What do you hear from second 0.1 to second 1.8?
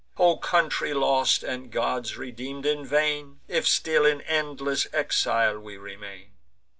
O country lost, and